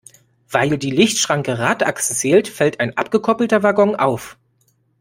Weil 0.49 0.79
die 0.79 0.89
Lichtschranke 0.89 1.59
Radachsen 1.59 2.15
zählt, 2.15 2.47
fällt 2.47 2.79
ein 2.79 2.97
abgekoppelter 2.97 3.61
Waggon 3.61 3.95
auf. 3.95 4.35